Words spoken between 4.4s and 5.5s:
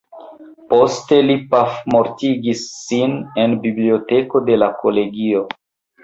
de la kolegio.